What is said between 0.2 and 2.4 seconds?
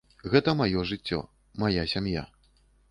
Гэта маё жыццё, мая сям'я.